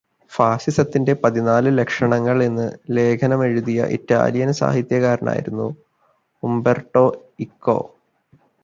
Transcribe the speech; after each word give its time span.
ഫാസിസത്തിന്റെ 0.31 1.13
പതിനാല് 1.15 1.69
ലക്ഷണങ്ങൾ 1.77 2.43
എന്ന 2.43 2.63
ലേഖനമെഴുതിയ 2.89 3.85
ഇറ്റാലിയൻ 3.97 4.51
സാഹിത്യകാരനായിരുന്ന 4.53 5.69
ഉംബെർടോ 6.43 7.07
ഇക്കോ 7.39 7.79